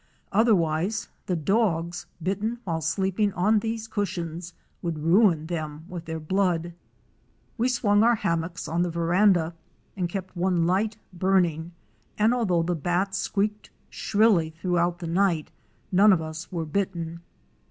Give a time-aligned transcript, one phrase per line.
[0.31, 6.73] Otherwise, the dogs, bitten while sleeping on these cushions, would ruin them with their blood.
[7.55, 9.53] We swung our hammocks on the veranda
[9.95, 11.73] and kept one light burning,
[12.17, 15.51] and although the bats squeaked shrilly throughout the night,
[15.91, 17.19] none of us were bitten.